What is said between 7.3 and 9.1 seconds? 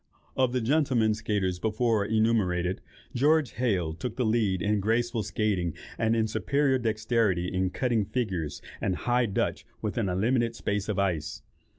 in cutting figures and